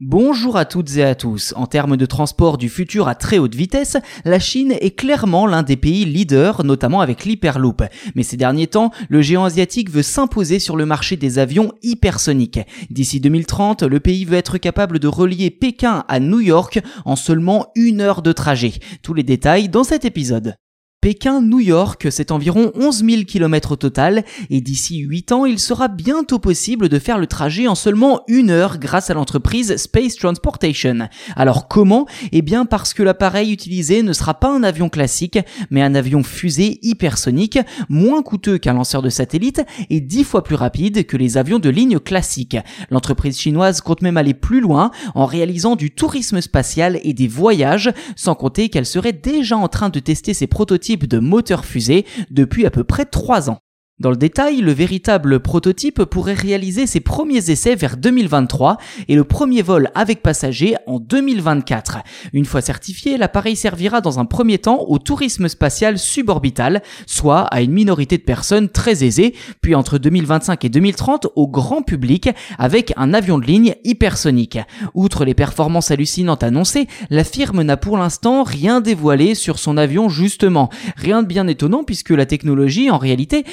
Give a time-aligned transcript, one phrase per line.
[0.00, 1.52] Bonjour à toutes et à tous.
[1.56, 5.64] En termes de transport du futur à très haute vitesse, la Chine est clairement l'un
[5.64, 7.82] des pays leaders, notamment avec l'Hyperloop.
[8.14, 12.60] Mais ces derniers temps, le géant asiatique veut s'imposer sur le marché des avions hypersoniques.
[12.90, 17.66] D'ici 2030, le pays veut être capable de relier Pékin à New York en seulement
[17.74, 18.74] une heure de trajet.
[19.02, 20.54] Tous les détails dans cet épisode.
[21.00, 25.86] Pékin-New York, c'est environ 11 000 km au total, et d'ici 8 ans, il sera
[25.86, 31.08] bientôt possible de faire le trajet en seulement une heure grâce à l'entreprise Space Transportation.
[31.36, 32.06] Alors comment?
[32.32, 35.38] Eh bien parce que l'appareil utilisé ne sera pas un avion classique,
[35.70, 40.56] mais un avion fusée hypersonique, moins coûteux qu'un lanceur de satellite et 10 fois plus
[40.56, 42.56] rapide que les avions de ligne classiques.
[42.90, 47.92] L'entreprise chinoise compte même aller plus loin en réalisant du tourisme spatial et des voyages,
[48.16, 52.66] sans compter qu'elle serait déjà en train de tester ses prototypes de moteur fusée depuis
[52.66, 53.60] à peu près 3 ans.
[54.00, 58.76] Dans le détail, le véritable prototype pourrait réaliser ses premiers essais vers 2023
[59.08, 61.98] et le premier vol avec passagers en 2024.
[62.32, 67.60] Une fois certifié, l'appareil servira dans un premier temps au tourisme spatial suborbital, soit à
[67.60, 72.92] une minorité de personnes très aisées, puis entre 2025 et 2030 au grand public avec
[72.96, 74.60] un avion de ligne hypersonique.
[74.94, 80.08] Outre les performances hallucinantes annoncées, la firme n'a pour l'instant rien dévoilé sur son avion
[80.08, 80.70] justement.
[80.94, 83.44] Rien de bien étonnant puisque la technologie en réalité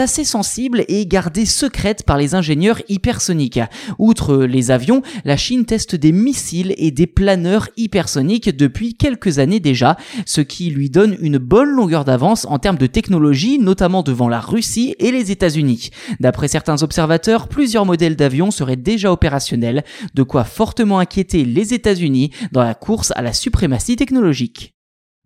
[0.00, 3.60] assez sensible et gardée secrète par les ingénieurs hypersoniques.
[3.98, 9.60] Outre les avions, la Chine teste des missiles et des planeurs hypersoniques depuis quelques années
[9.60, 14.28] déjà, ce qui lui donne une bonne longueur d'avance en termes de technologie, notamment devant
[14.28, 15.90] la Russie et les États-Unis.
[16.20, 19.84] D'après certains observateurs, plusieurs modèles d'avions seraient déjà opérationnels,
[20.14, 24.73] de quoi fortement inquiéter les États-Unis dans la course à la suprématie technologique.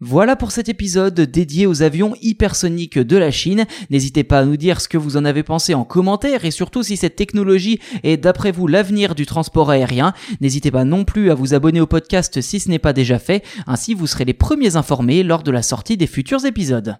[0.01, 3.67] Voilà pour cet épisode dédié aux avions hypersoniques de la Chine.
[3.91, 6.85] N'hésitez pas à nous dire ce que vous en avez pensé en commentaire et surtout
[6.85, 10.13] si cette technologie est d'après vous l'avenir du transport aérien.
[10.41, 13.45] N'hésitez pas non plus à vous abonner au podcast si ce n'est pas déjà fait,
[13.67, 16.97] ainsi vous serez les premiers informés lors de la sortie des futurs épisodes.